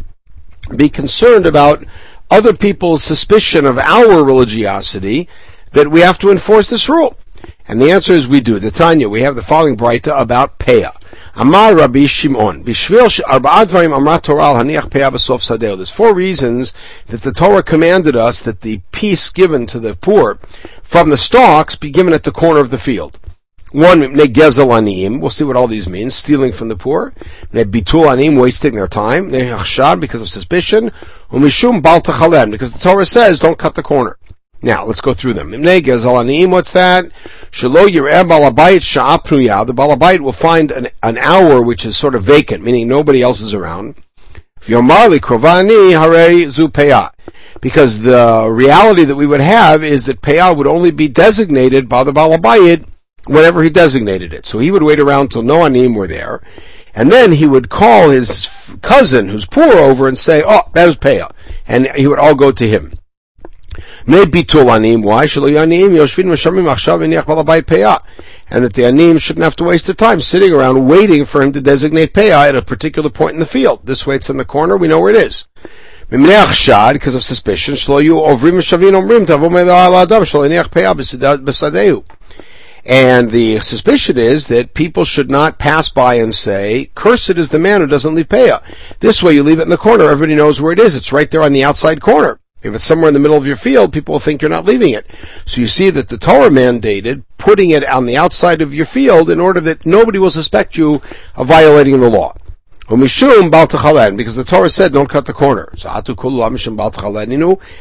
be 0.76 0.90
concerned 0.90 1.46
about 1.46 1.84
other 2.32 2.54
people's 2.54 3.04
suspicion 3.04 3.66
of 3.66 3.78
our 3.78 4.24
religiosity 4.24 5.28
that 5.74 5.90
we 5.90 6.02
have 6.02 6.18
to 6.20 6.32
enforce 6.32 6.70
this 6.70 6.88
rule? 6.88 7.18
And 7.68 7.82
the 7.82 7.92
answer 7.92 8.14
is 8.14 8.28
we 8.28 8.42
do. 8.42 8.60
The 8.60 8.72
Tanya, 8.72 9.10
we 9.10 9.24
have 9.24 9.36
the 9.36 9.42
following 9.42 9.76
brayta 9.76 10.20
about 10.20 10.60
Peah. 10.60 10.94
Amar 11.38 11.76
Rabbi 11.76 12.06
Shimon. 12.06 12.64
There's 12.64 12.86
four 15.90 16.14
reasons 16.14 16.74
that 17.08 17.22
the 17.22 17.34
Torah 17.34 17.64
commanded 17.64 18.16
us 18.16 18.40
that 18.40 18.62
the 18.62 18.78
piece 18.92 19.30
given 19.30 19.66
to 19.68 19.80
the 19.80 19.96
poor 19.96 20.40
from 20.82 21.10
the 21.10 21.18
stalks 21.18 21.76
be 21.76 21.92
given 21.92 22.14
at 22.14 22.24
the 22.24 22.32
corner 22.32 22.62
of 22.62 22.70
the 22.70 22.78
field. 22.78 23.20
One, 23.76 24.04
gezel 24.04 25.20
We'll 25.20 25.30
see 25.30 25.44
what 25.44 25.58
all 25.58 25.68
these 25.68 25.90
mean. 25.90 26.10
Stealing 26.10 26.54
from 26.54 26.70
the 26.70 26.78
poor. 26.78 27.14
bitul 27.52 28.10
anim, 28.10 28.38
wasting 28.38 28.74
their 28.74 28.88
time. 28.88 29.30
Nehachshad, 29.30 30.00
because 30.00 30.22
of 30.22 30.30
suspicion. 30.30 30.94
Umishum 31.30 31.82
bal 31.82 32.00
because 32.50 32.72
the 32.72 32.80
Torah 32.80 33.06
says, 33.06 33.38
don't 33.38 33.60
cut 33.60 33.76
the 33.76 33.84
corner. 33.84 34.18
Now, 34.62 34.86
let's 34.86 35.02
go 35.02 35.14
through 35.14 35.34
them. 35.34 35.52
gezel 35.52 36.50
what's 36.50 36.72
that? 36.72 37.12
Shalo 37.52 37.90
yireh 37.90 38.26
balabayit 38.26 38.82
sha'apnuya. 38.82 39.68
The 39.68 39.74
balabait 39.74 40.22
will 40.22 40.32
find 40.32 40.72
an, 40.72 40.88
an 41.04 41.18
hour 41.18 41.62
which 41.62 41.86
is 41.86 41.98
sort 41.98 42.16
of 42.16 42.24
vacant, 42.24 42.64
meaning 42.64 42.88
nobody 42.88 43.22
else 43.22 43.42
is 43.42 43.54
around. 43.54 43.96
V'yomarli 44.62 45.20
krovani 45.20 45.92
hare 45.92 46.50
zu 46.50 46.70
Because 47.60 48.04
the 48.04 48.50
reality 48.50 49.04
that 49.04 49.18
we 49.18 49.28
would 49.28 49.42
have 49.42 49.84
is 49.84 50.06
that 50.06 50.22
payah 50.22 50.56
would 50.56 50.66
only 50.66 50.92
be 50.92 51.10
designated 51.10 51.90
by 51.90 52.06
the 52.06 52.14
Balabayit 52.14 52.86
whenever 53.26 53.64
he 53.64 53.70
designated 53.70 54.34
it. 54.34 54.46
So 54.46 54.60
he 54.60 54.72
would 54.72 54.84
wait 54.84 55.00
around 55.00 55.30
till 55.30 55.44
no 55.44 55.66
anim 55.66 55.94
were 55.94 56.08
there, 56.08 56.42
and 56.94 57.12
then 57.12 57.34
he 57.34 57.46
would 57.46 57.70
call 57.70 58.10
his 58.10 58.48
cousin 58.82 59.28
who's 59.28 59.46
poor 59.46 59.74
over 59.74 60.08
and 60.08 60.18
say, 60.18 60.44
oh, 60.46 60.62
that 60.74 60.86
was 60.86 60.96
payah. 60.96 61.32
And 61.68 61.88
he 61.96 62.08
would 62.08 62.20
all 62.20 62.36
go 62.36 62.52
to 62.52 62.68
him. 62.68 62.94
Maybe 64.06 64.44
tulanim. 64.44 65.04
Why? 65.04 65.26
yoshvin 65.26 66.32
payah. 67.66 68.00
And 68.50 68.64
that 68.64 68.74
the 68.74 68.86
anim 68.86 69.18
shouldn't 69.18 69.44
have 69.44 69.56
to 69.58 69.64
waste 69.64 69.88
their 69.88 69.96
time 69.96 70.22
sitting 70.22 70.54
around 70.54 70.88
waiting 70.88 71.26
for 71.26 71.42
him 71.42 71.52
to 71.54 71.62
designate 71.62 72.14
payah 72.14 72.50
at 72.50 72.56
a 72.56 72.62
particular 72.62 73.10
point 73.10 73.34
in 73.34 73.40
the 73.40 73.46
field. 73.46 73.86
This 73.86 74.06
way 74.06 74.16
it's 74.16 74.30
in 74.30 74.38
the 74.38 74.46
corner, 74.46 74.78
we 74.78 74.88
know 74.88 75.00
where 75.02 75.14
it 75.14 75.22
is. 75.22 75.46
Because 76.08 77.16
of 77.16 77.24
suspicion, 77.24 77.76
and 82.86 83.32
the 83.32 83.60
suspicion 83.62 84.18
is 84.18 84.48
that 84.48 84.76
people 84.76 85.06
should 85.06 85.30
not 85.30 85.58
pass 85.58 85.90
by 85.90 86.16
and 86.16 86.34
say, 86.34 86.92
cursed 86.94 87.32
is 87.32 87.50
the 87.50 87.58
man 87.58 87.82
who 87.82 87.88
doesn't 87.88 88.14
leave 88.14 88.30
payah. 88.30 88.64
This 89.00 89.24
way 89.24 89.34
you 89.34 89.42
leave 89.42 89.60
it 89.60 89.64
in 89.64 89.70
the 89.70 89.78
corner, 89.78 90.06
everybody 90.06 90.36
knows 90.36 90.62
where 90.62 90.74
it 90.74 90.80
is. 90.80 90.96
It's 90.96 91.12
right 91.12 91.30
there 91.30 91.42
on 91.42 91.54
the 91.54 91.64
outside 91.64 92.00
corner. 92.02 92.40
If 92.62 92.74
it's 92.74 92.84
somewhere 92.84 93.10
in 93.10 93.14
the 93.14 93.20
middle 93.20 93.38
of 93.38 93.46
your 93.46 93.58
field, 93.58 93.94
people 93.94 94.14
will 94.14 94.20
think 94.20 94.42
you're 94.42 94.50
not 94.50 94.66
leaving 94.66 94.92
it. 94.94 95.06
So 95.46 95.62
you 95.62 95.68
see 95.68 95.90
that 95.92 96.10
the 96.10 96.18
Torah 96.18 96.50
mandated 96.50 97.24
putting 97.38 97.70
it 97.72 97.88
on 97.88 98.06
the 98.06 98.18
outside 98.18 98.62
of 98.62 98.74
your 98.74 98.88
field 98.88 99.30
in 99.30 99.40
order 99.40 99.60
that 99.62 99.86
nobody 99.86 100.18
will 100.18 100.32
suspect 100.32 100.76
you 100.76 101.02
of 101.36 101.48
violating 101.48 102.00
the 102.00 102.10
law. 102.10 102.36
Because 102.88 104.36
the 104.36 104.44
Torah 104.46 104.70
said 104.70 104.94
don't 104.94 105.10
cut 105.10 105.26
the 105.26 105.34
corner. 105.34 105.74
So 105.76 105.90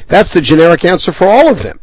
That's 0.07 0.31
the 0.31 0.41
generic 0.41 0.85
answer 0.85 1.13
for 1.13 1.29
all 1.29 1.51
of 1.51 1.63
them. 1.63 1.81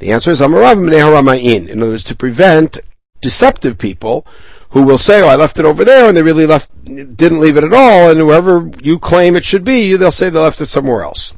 The 0.00 0.12
answer 0.12 0.30
is 0.30 0.40
amarav 0.40 0.78
haramayin. 0.78 1.68
In 1.68 1.82
other 1.82 1.92
words, 1.92 2.04
to 2.04 2.14
prevent 2.14 2.78
deceptive 3.20 3.76
people 3.76 4.26
who 4.70 4.82
will 4.82 4.96
say, 4.96 5.20
"Oh, 5.20 5.28
I 5.28 5.36
left 5.36 5.58
it 5.58 5.66
over 5.66 5.84
there," 5.84 6.08
and 6.08 6.16
they 6.16 6.22
really 6.22 6.46
left, 6.46 6.70
didn't 6.84 7.40
leave 7.40 7.58
it 7.58 7.64
at 7.64 7.74
all, 7.74 8.10
and 8.10 8.18
whoever 8.18 8.70
you 8.80 8.98
claim 8.98 9.36
it 9.36 9.44
should 9.44 9.62
be, 9.62 9.96
they'll 9.96 10.10
say 10.10 10.30
they 10.30 10.38
left 10.38 10.62
it 10.62 10.66
somewhere 10.66 11.02
else. 11.02 11.34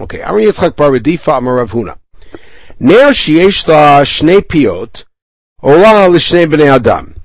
Okay, 0.00 0.20
Amar 0.20 0.38
Yitzchak 0.38 0.76
Bar 0.76 0.90
Redifa 0.92 1.38
Amar 1.38 1.66
Huna. 1.66 1.96
Ner 2.78 3.10
sheyesh 3.10 3.64
shnei 3.64 4.42
piot, 4.42 5.02
ola 5.60 6.08
l'shnei 6.08 6.46
b'nei 6.46 6.72
adam. 6.72 7.16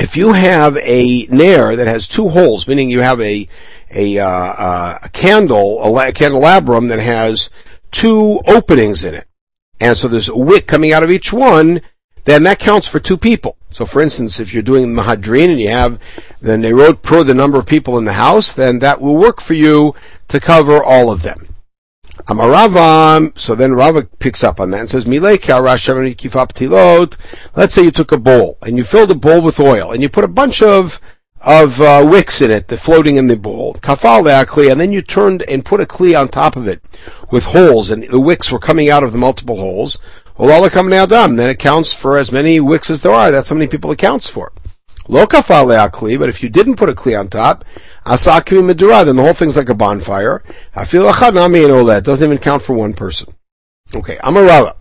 If 0.00 0.16
you 0.16 0.32
have 0.32 0.76
a 0.78 1.26
nair 1.30 1.76
that 1.76 1.86
has 1.86 2.08
two 2.08 2.30
holes, 2.30 2.66
meaning 2.66 2.90
you 2.90 3.02
have 3.02 3.20
a 3.20 3.48
a, 3.94 4.18
uh, 4.18 4.28
uh, 4.28 4.98
a 5.04 5.08
candle, 5.10 5.80
a, 5.84 6.08
a 6.08 6.12
candelabrum 6.12 6.88
that 6.88 6.98
has 6.98 7.50
two 7.92 8.40
openings 8.48 9.04
in 9.04 9.14
it, 9.14 9.25
and 9.80 9.96
so 9.96 10.08
there's 10.08 10.28
a 10.28 10.36
wick 10.36 10.66
coming 10.66 10.92
out 10.92 11.02
of 11.02 11.10
each 11.10 11.32
one, 11.32 11.80
then 12.24 12.42
that 12.42 12.58
counts 12.58 12.88
for 12.88 13.00
two 13.00 13.16
people. 13.16 13.56
So 13.70 13.86
for 13.86 14.00
instance, 14.00 14.40
if 14.40 14.52
you're 14.52 14.62
doing 14.62 14.86
Mahadrin 14.86 15.50
and 15.50 15.60
you 15.60 15.70
have 15.70 15.98
the 16.40 16.52
Nerot 16.52 17.02
per 17.02 17.22
the 17.22 17.34
number 17.34 17.58
of 17.58 17.66
people 17.66 17.98
in 17.98 18.04
the 18.04 18.14
house, 18.14 18.52
then 18.52 18.80
that 18.80 19.00
will 19.00 19.16
work 19.16 19.40
for 19.40 19.54
you 19.54 19.94
to 20.28 20.40
cover 20.40 20.82
all 20.82 21.10
of 21.10 21.22
them. 21.22 21.48
Amaravam, 22.28 23.38
so 23.38 23.54
then 23.54 23.74
Rava 23.74 24.04
picks 24.18 24.42
up 24.42 24.58
on 24.58 24.70
that 24.70 24.80
and 24.80 24.90
says, 24.90 25.04
tilot. 25.04 27.16
Let's 27.54 27.74
say 27.74 27.82
you 27.82 27.90
took 27.90 28.10
a 28.10 28.18
bowl 28.18 28.58
and 28.62 28.76
you 28.76 28.84
filled 28.84 29.10
a 29.10 29.14
bowl 29.14 29.42
with 29.42 29.60
oil 29.60 29.92
and 29.92 30.02
you 30.02 30.08
put 30.08 30.24
a 30.24 30.28
bunch 30.28 30.62
of 30.62 31.00
of 31.46 31.80
uh, 31.80 32.04
wicks 32.04 32.42
in 32.42 32.50
it, 32.50 32.66
the 32.66 32.76
floating 32.76 33.16
in 33.16 33.28
the 33.28 33.36
bowl. 33.36 33.74
Kafal 33.74 34.24
kli, 34.44 34.70
and 34.70 34.80
then 34.80 34.92
you 34.92 35.00
turned 35.00 35.42
and 35.42 35.64
put 35.64 35.80
a 35.80 35.86
kli 35.86 36.18
on 36.18 36.28
top 36.28 36.56
of 36.56 36.66
it 36.66 36.82
with 37.30 37.44
holes, 37.44 37.90
and 37.90 38.02
the 38.02 38.20
wicks 38.20 38.50
were 38.50 38.58
coming 38.58 38.90
out 38.90 39.04
of 39.04 39.12
the 39.12 39.18
multiple 39.18 39.56
holes. 39.56 39.98
Well, 40.36 40.68
coming 40.68 40.92
Adam, 40.92 41.36
then 41.36 41.48
it 41.48 41.60
counts 41.60 41.92
for 41.92 42.18
as 42.18 42.32
many 42.32 42.60
wicks 42.60 42.90
as 42.90 43.00
there 43.00 43.12
are. 43.12 43.30
That's 43.30 43.48
how 43.48 43.54
many 43.54 43.68
people 43.68 43.92
it 43.92 43.98
counts 43.98 44.28
for. 44.28 44.52
Lo 45.08 45.24
kafal 45.24 45.90
kli, 45.90 46.18
but 46.18 46.28
if 46.28 46.42
you 46.42 46.48
didn't 46.48 46.76
put 46.76 46.88
a 46.88 46.94
kli 46.94 47.18
on 47.18 47.28
top, 47.28 47.64
Asakimi 48.04 48.74
Medura, 48.74 49.04
then 49.04 49.16
the 49.16 49.22
whole 49.22 49.32
thing's 49.32 49.56
like 49.56 49.68
a 49.68 49.74
bonfire. 49.74 50.42
I 50.74 50.84
feel 50.84 51.10
Achadnami 51.10 51.64
and 51.64 51.72
all 51.72 51.84
that. 51.86 52.04
Doesn't 52.04 52.24
even 52.24 52.38
count 52.38 52.62
for 52.62 52.74
one 52.74 52.92
person. 52.92 53.32
Okay, 53.94 54.16
Amarava. 54.16 54.74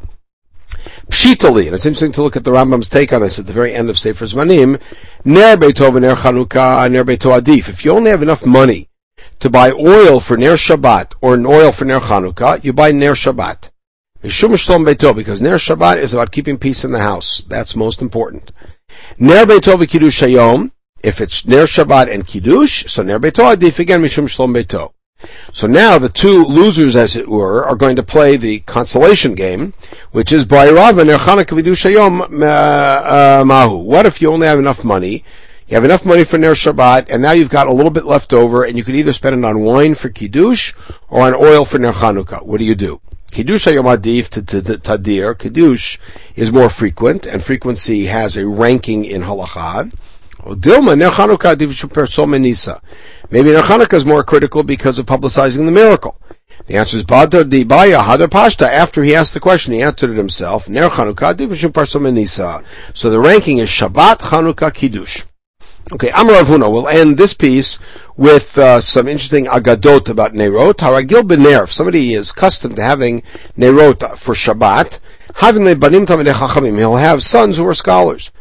Pshitali, 1.09 1.65
and 1.65 1.73
it's 1.75 1.85
interesting 1.85 2.11
to 2.13 2.21
look 2.21 2.35
at 2.35 2.43
the 2.43 2.51
Rambam's 2.51 2.89
take 2.89 3.13
on 3.13 3.21
this 3.21 3.39
at 3.39 3.47
the 3.47 3.53
very 3.53 3.73
end 3.73 3.89
of 3.89 3.99
Sefer 3.99 4.25
Zmanim. 4.25 4.81
Ner 5.23 5.57
Beitov 5.57 5.99
Ner 6.01 6.15
Chanukah, 6.15 6.91
Ner 6.91 7.03
Beito 7.03 7.39
Adif. 7.39 7.69
If 7.69 7.85
you 7.85 7.91
only 7.91 8.11
have 8.11 8.21
enough 8.21 8.45
money 8.45 8.89
to 9.39 9.49
buy 9.49 9.71
oil 9.71 10.19
for 10.19 10.37
Ner 10.37 10.53
Shabbat 10.55 11.13
or 11.21 11.33
an 11.33 11.45
oil 11.45 11.71
for 11.71 11.85
Ner 11.85 11.99
Chanukah, 11.99 12.63
you 12.63 12.73
buy 12.73 12.91
Ner 12.91 13.13
Shabbat. 13.13 13.69
Because 14.21 15.41
Ner 15.41 15.57
Shabbat 15.57 15.97
is 15.97 16.13
about 16.13 16.31
keeping 16.31 16.57
peace 16.57 16.83
in 16.83 16.91
the 16.91 16.99
house. 16.99 17.43
That's 17.47 17.75
most 17.75 18.01
important. 18.01 18.51
Ner 19.19 19.45
Beito 19.45 19.87
Kiddush 19.87 20.23
Hayom, 20.23 20.71
if 21.03 21.21
it's 21.21 21.45
Ner 21.45 21.65
Shabbat 21.65 22.11
and 22.11 22.25
Kiddush, 22.25 22.91
so 22.91 23.03
Ner 23.03 23.19
Beito 23.19 23.55
Adif 23.55 23.77
again 23.77 24.01
Mishum 24.01 24.27
Shalom 24.27 24.53
Beito. 24.53 24.93
So 25.53 25.65
now 25.67 25.97
the 25.97 26.09
two 26.09 26.43
losers, 26.43 26.95
as 26.95 27.15
it 27.15 27.27
were, 27.27 27.63
are 27.65 27.75
going 27.75 27.95
to 27.95 28.03
play 28.03 28.37
the 28.37 28.59
consolation 28.59 29.33
game, 29.33 29.73
which 30.15 30.31
is 30.31 30.45
by 30.45 30.69
Rav 30.69 30.97
and 30.97 31.09
uh, 31.09 31.17
uh, 31.19 31.43
Mahu. 33.45 33.77
What 33.79 34.05
if 34.05 34.21
you 34.21 34.31
only 34.31 34.47
have 34.47 34.59
enough 34.59 34.85
money? 34.85 35.25
You 35.67 35.75
have 35.75 35.83
enough 35.83 36.05
money 36.05 36.23
for 36.23 36.37
Ner 36.37 36.53
Shabbat, 36.53 37.07
and 37.09 37.21
now 37.21 37.33
you've 37.33 37.49
got 37.49 37.67
a 37.67 37.73
little 37.73 37.91
bit 37.91 38.05
left 38.05 38.31
over, 38.31 38.63
and 38.63 38.77
you 38.77 38.85
could 38.85 38.95
either 38.95 39.11
spend 39.11 39.37
it 39.37 39.45
on 39.45 39.59
wine 39.59 39.93
for 39.93 40.07
Kiddush 40.07 40.73
or 41.09 41.23
on 41.23 41.35
oil 41.35 41.65
for 41.65 41.79
Ner 41.79 41.91
Chanukah. 41.91 42.45
What 42.45 42.59
do 42.59 42.63
you 42.63 42.75
do? 42.75 43.01
Kiddush 43.29 43.67
Hayom 43.67 43.93
Adif 43.93 44.29
to 44.29 44.41
Tadir. 44.41 45.37
Kiddush 45.37 45.97
is 46.37 46.49
more 46.49 46.69
frequent, 46.69 47.25
and 47.25 47.43
frequency 47.43 48.05
has 48.05 48.37
a 48.37 48.47
ranking 48.47 49.03
in 49.03 49.23
Halakha. 49.23 49.91
Dilma, 50.45 50.97
Ner 50.97 51.09
Chanukah 51.09 51.57
Menisa. 51.57 52.79
Maybe 53.29 53.51
Ner 53.51 53.63
Chanukah 53.63 53.95
is 53.95 54.05
more 54.05 54.23
critical 54.23 54.63
because 54.63 54.97
of 54.97 55.07
publicizing 55.07 55.65
the 55.65 55.73
miracle. 55.73 56.17
The 56.67 56.77
answer 56.77 56.97
is 56.97 57.03
Bada 57.03 57.47
di 57.47 57.63
Baya 57.63 57.99
Hadar 57.99 58.27
Pashta. 58.27 58.67
After 58.67 59.03
he 59.03 59.13
asked 59.13 59.35
the 59.35 59.39
question, 59.39 59.73
he 59.73 59.83
answered 59.83 60.09
it 60.09 60.17
himself. 60.17 60.67
Ner 60.67 60.89
Chanukah. 60.89 62.63
So 62.93 63.09
the 63.11 63.19
ranking 63.19 63.59
is 63.59 63.69
Shabbat 63.69 64.17
Chanukah 64.17 64.73
Kiddush. 64.73 65.21
Okay, 65.93 66.09
Amar 66.09 66.41
Avuna. 66.41 66.71
We'll 66.71 66.87
end 66.87 67.19
this 67.19 67.35
piece 67.35 67.77
with 68.17 68.57
uh, 68.57 68.81
some 68.81 69.07
interesting 69.07 69.45
agadot 69.45 70.09
about 70.09 70.33
Nerot. 70.33 70.77
Haragil 70.77 71.21
b'ner. 71.21 71.65
If 71.65 71.71
somebody 71.71 72.15
is 72.15 72.31
accustomed 72.31 72.77
to 72.77 72.81
having 72.81 73.21
Nerot 73.55 74.17
for 74.17 74.33
Shabbat, 74.33 74.97
he'll 76.77 76.95
have 76.95 77.23
sons 77.23 77.57
who 77.57 77.67
are 77.67 77.75
scholars. 77.75 78.31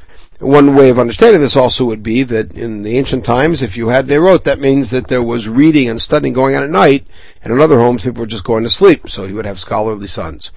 One 0.44 0.74
way 0.74 0.90
of 0.90 0.98
understanding 0.98 1.40
this 1.40 1.56
also 1.56 1.86
would 1.86 2.02
be 2.02 2.22
that 2.22 2.52
in 2.52 2.82
the 2.82 2.98
ancient 2.98 3.24
times, 3.24 3.62
if 3.62 3.78
you 3.78 3.88
had 3.88 4.06
Nerot, 4.06 4.44
that 4.44 4.60
means 4.60 4.90
that 4.90 5.08
there 5.08 5.22
was 5.22 5.48
reading 5.48 5.88
and 5.88 6.02
studying 6.02 6.34
going 6.34 6.54
on 6.54 6.62
at 6.62 6.68
night, 6.68 7.06
and 7.42 7.50
in 7.50 7.60
other 7.62 7.78
homes, 7.78 8.02
people 8.02 8.20
were 8.20 8.26
just 8.26 8.44
going 8.44 8.62
to 8.62 8.68
sleep, 8.68 9.08
so 9.08 9.26
he 9.26 9.32
would 9.32 9.46
have 9.46 9.58
scholarly 9.58 10.06
sons. 10.06 10.50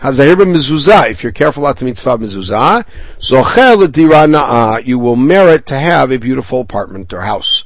Hazahir 0.00 0.36
mezuzah, 0.36 1.10
if 1.10 1.22
you're 1.22 1.32
careful 1.32 1.64
about 1.64 1.78
the 1.78 1.86
mitzvah 1.86 2.18
mezuzah, 2.18 2.84
zochel 3.20 4.84
you 4.84 4.98
will 4.98 5.16
merit 5.16 5.64
to 5.64 5.78
have 5.78 6.12
a 6.12 6.18
beautiful 6.18 6.60
apartment 6.60 7.10
or 7.14 7.22
house. 7.22 7.64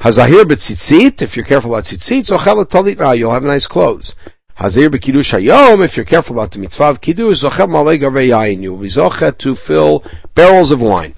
Hazahir 0.00 0.42
b'tzitzit, 0.42 1.22
if 1.22 1.36
you're 1.36 1.44
careful 1.44 1.72
about 1.72 1.84
tzitzit, 1.84 2.26
zochel 2.26 2.64
talit 2.64 3.16
you'll 3.16 3.30
have 3.30 3.44
nice 3.44 3.68
clothes. 3.68 4.16
Hazir 4.56 4.88
b'kiddush 4.88 5.36
hayom, 5.36 5.84
if 5.84 5.96
you're 5.96 6.04
careful 6.04 6.36
about 6.36 6.52
the 6.52 6.60
mitzvah 6.60 6.84
of 6.84 7.00
kiddush, 7.00 7.42
zochel 7.42 7.68
malei 7.68 7.98
yayin, 7.98 8.62
you 8.62 8.72
will 8.72 8.82
be 8.82 8.88
zochet 8.88 9.36
to 9.38 9.56
fill 9.56 10.04
barrels 10.34 10.70
of 10.70 10.80
wine. 10.80 11.14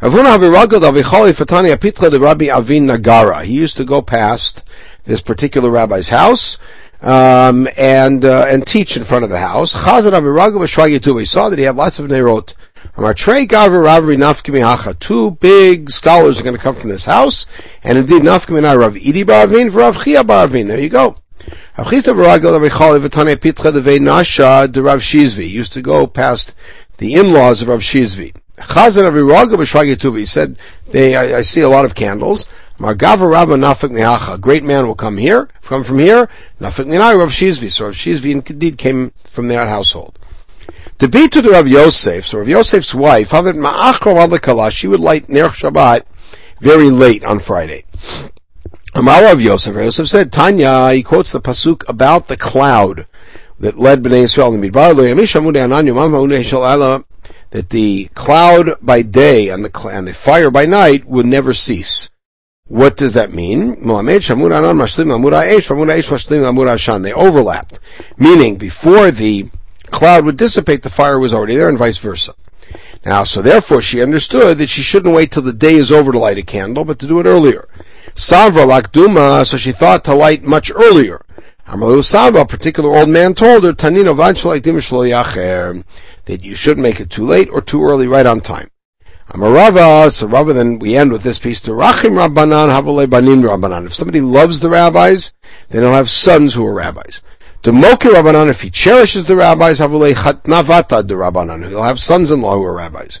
Ravuna 0.00 0.36
Haviragad 0.36 0.80
Avichali 0.80 1.32
Fatani 1.32 1.74
Apitla 1.76 2.10
the 2.10 2.20
Rabbi 2.20 2.44
Avin 2.46 2.86
Nagara. 2.86 3.44
He 3.44 3.54
used 3.54 3.76
to 3.76 3.84
go 3.84 4.00
past 4.00 4.62
this 5.04 5.20
particular 5.20 5.70
rabbi's 5.70 6.08
house, 6.08 6.56
um, 7.02 7.68
and, 7.76 8.24
uh, 8.24 8.46
and 8.48 8.66
teach 8.66 8.96
in 8.96 9.04
front 9.04 9.24
of 9.24 9.30
the 9.30 9.38
house. 9.38 9.74
Chazan 9.74 10.12
Aviragad 10.12 10.52
Vashwagi 10.52 11.14
We 11.14 11.24
saw 11.24 11.48
that 11.48 11.58
he 11.58 11.64
had 11.64 11.76
lots 11.76 11.98
of 11.98 12.06
Nerot. 12.08 12.54
Two 15.00 15.30
big 15.32 15.90
scholars 15.90 16.40
are 16.40 16.42
going 16.42 16.56
to 16.56 16.62
come 16.62 16.74
from 16.74 16.90
this 16.90 17.04
house, 17.04 17.46
and 17.82 17.98
indeed 17.98 18.22
Nafkami 18.22 18.78
Rav 18.78 18.94
Idi 18.94 19.24
Baravin 19.24 19.72
for 19.72 19.78
Rav 19.78 20.02
Chia 20.02 20.22
Baravin. 20.22 20.66
There 20.66 20.80
you 20.80 20.88
go. 20.88 21.16
Used 21.82 22.04
to 25.72 25.82
go 25.82 26.06
past 26.06 26.54
the 26.98 27.14
in-laws 27.14 27.62
of 27.62 27.68
Rav 27.68 27.80
Shizvi. 27.80 28.34
Chazan 28.58 29.08
of 29.08 29.14
Iraga 29.14 29.54
b'shvagituvi 29.54 30.28
said, 30.28 30.58
they, 30.90 31.16
I, 31.16 31.38
I, 31.38 31.40
see 31.40 31.62
a 31.62 31.70
lot 31.70 31.86
of 31.86 31.94
candles. 31.94 32.44
Margava 32.78 33.30
Rabba 33.30 33.54
Nafik 33.54 33.92
Nehacha. 33.92 34.34
A 34.34 34.38
great 34.38 34.62
man 34.62 34.86
will 34.86 34.94
come 34.94 35.16
here, 35.16 35.48
come 35.62 35.82
from 35.82 36.00
here. 36.00 36.28
Nafik 36.60 36.84
Nenai 36.84 37.16
Rav 37.16 37.30
Shizvi. 37.30 37.70
So 37.70 37.86
Rav 37.86 37.94
Shizvi 37.94 38.30
indeed 38.30 38.76
came 38.76 39.12
from 39.24 39.48
that 39.48 39.66
household. 39.66 40.18
To 40.98 41.08
be 41.08 41.28
to 41.28 41.40
the 41.40 41.48
Rav 41.48 41.66
Yosef, 41.66 42.26
so 42.26 42.40
Rav 42.40 42.48
Yosef's 42.48 42.94
wife, 42.94 43.30
Havet 43.30 43.56
Ma'achro 43.56 44.38
Kala, 44.42 44.70
she 44.70 44.86
would 44.86 45.00
light 45.00 45.30
Ner 45.30 45.48
Shabbat 45.48 46.02
very 46.60 46.90
late 46.90 47.24
on 47.24 47.40
Friday. 47.40 47.86
Amar 48.92 49.38
Yosef, 49.38 49.76
Yosef 49.76 50.08
said, 50.08 50.32
Tanya, 50.32 50.90
he 50.92 51.04
quotes 51.04 51.30
the 51.30 51.40
pasuk 51.40 51.88
about 51.88 52.26
the 52.26 52.36
cloud 52.36 53.06
that 53.60 53.78
led 53.78 54.02
Bnei 54.02 54.22
Israel 54.22 54.52
in 54.52 54.60
Midbar, 54.60 54.96
that 57.50 57.70
the 57.70 58.10
cloud 58.14 58.70
by 58.82 59.02
day 59.02 59.48
and 59.48 59.64
the, 59.64 59.88
and 59.88 60.08
the 60.08 60.12
fire 60.12 60.50
by 60.50 60.66
night 60.66 61.04
would 61.04 61.26
never 61.26 61.54
cease. 61.54 62.08
What 62.66 62.96
does 62.96 63.12
that 63.12 63.32
mean? 63.32 63.86
They 67.02 67.12
overlapped. 67.12 67.78
Meaning, 68.16 68.56
before 68.56 69.10
the 69.12 69.50
cloud 69.90 70.24
would 70.24 70.36
dissipate, 70.36 70.82
the 70.82 70.90
fire 70.90 71.20
was 71.20 71.32
already 71.32 71.54
there 71.54 71.68
and 71.68 71.78
vice 71.78 71.98
versa. 71.98 72.34
Now, 73.06 73.22
so 73.22 73.40
therefore 73.40 73.82
she 73.82 74.02
understood 74.02 74.58
that 74.58 74.68
she 74.68 74.82
shouldn't 74.82 75.14
wait 75.14 75.30
till 75.30 75.42
the 75.42 75.52
day 75.52 75.74
is 75.74 75.92
over 75.92 76.10
to 76.10 76.18
light 76.18 76.38
a 76.38 76.42
candle, 76.42 76.84
but 76.84 76.98
to 76.98 77.06
do 77.06 77.20
it 77.20 77.26
earlier. 77.26 77.68
Savra 78.14 78.66
lakduma, 78.66 79.46
so 79.46 79.56
she 79.56 79.72
thought 79.72 80.04
to 80.04 80.14
light 80.14 80.42
much 80.42 80.70
earlier. 80.74 81.24
Amalu 81.68 82.02
Saba, 82.02 82.40
a 82.40 82.46
particular 82.46 82.96
old 82.96 83.08
man 83.08 83.32
told 83.32 83.64
her, 83.64 83.72
Tanino 83.72 84.14
that 86.24 86.44
you 86.44 86.54
shouldn't 86.54 86.82
make 86.82 87.00
it 87.00 87.10
too 87.10 87.24
late 87.24 87.48
or 87.50 87.60
too 87.60 87.84
early, 87.84 88.06
right 88.06 88.26
on 88.26 88.40
time. 88.40 88.70
Amarava, 89.30 90.10
so 90.10 90.26
rather 90.26 90.52
than 90.52 90.80
we 90.80 90.96
end 90.96 91.12
with 91.12 91.22
this 91.22 91.38
piece, 91.38 91.60
to 91.60 91.70
Rachim 91.70 92.14
Rabbanan, 92.18 92.68
Havale 92.68 93.06
Banin 93.06 93.42
Rabbanan. 93.42 93.86
If 93.86 93.94
somebody 93.94 94.20
loves 94.20 94.58
the 94.58 94.68
rabbis, 94.68 95.32
then 95.68 95.82
he'll 95.82 95.92
have 95.92 96.10
sons 96.10 96.54
who 96.54 96.66
are 96.66 96.74
rabbis. 96.74 97.22
To 97.62 97.72
Moki 97.72 98.08
Rabbanan, 98.08 98.48
if 98.50 98.62
he 98.62 98.70
cherishes 98.70 99.26
the 99.26 99.36
rabbis, 99.36 99.78
Havale 99.78 100.14
Chatnavata 100.14 101.06
the 101.06 101.14
Rabbanan. 101.14 101.68
He'll 101.68 101.84
have 101.84 102.00
sons-in-law 102.00 102.54
who 102.56 102.64
are 102.64 102.74
rabbis. 102.74 103.20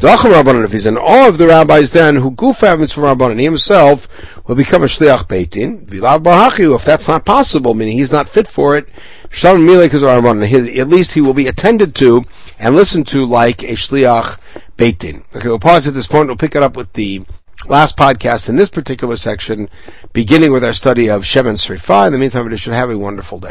If 0.00 0.72
he's 0.72 0.86
in 0.86 0.96
awe 0.96 1.28
of 1.28 1.38
the 1.38 1.46
rabbis, 1.46 1.92
then 1.92 2.16
who 2.16 2.30
goof 2.30 2.62
mitzvah 2.62 3.00
Rabbanan, 3.00 3.38
he 3.38 3.44
himself 3.44 4.08
will 4.46 4.54
become 4.54 4.82
a 4.82 4.86
shliach 4.86 5.28
beitin. 5.28 5.86
Vilav 5.86 6.22
bahachiu, 6.22 6.74
if 6.74 6.84
that's 6.84 7.08
not 7.08 7.24
possible, 7.24 7.74
meaning 7.74 7.98
he's 7.98 8.12
not 8.12 8.28
fit 8.28 8.48
for 8.48 8.76
it, 8.76 8.88
shalom 9.30 9.60
milek 9.66 9.90
Rabbanan. 9.90 10.78
At 10.78 10.88
least 10.88 11.12
he 11.12 11.20
will 11.20 11.34
be 11.34 11.46
attended 11.46 11.94
to 11.96 12.24
and 12.58 12.74
listened 12.74 13.06
to 13.08 13.24
like 13.24 13.62
a 13.62 13.72
shliach 13.72 14.38
beitin. 14.76 15.24
Okay, 15.36 15.48
we'll 15.48 15.58
pause 15.58 15.86
at 15.86 15.94
this 15.94 16.06
point. 16.06 16.28
We'll 16.28 16.36
pick 16.36 16.56
it 16.56 16.62
up 16.62 16.76
with 16.76 16.92
the 16.94 17.22
last 17.68 17.96
podcast 17.96 18.48
in 18.48 18.56
this 18.56 18.68
particular 18.68 19.16
section, 19.16 19.68
beginning 20.12 20.52
with 20.52 20.64
our 20.64 20.72
study 20.72 21.08
of 21.08 21.24
Shem 21.24 21.46
and 21.46 21.58
Srifa. 21.58 22.06
In 22.06 22.12
the 22.12 22.18
meantime, 22.18 22.48
we 22.48 22.56
should 22.56 22.72
have 22.72 22.90
a 22.90 22.98
wonderful 22.98 23.38
day. 23.38 23.50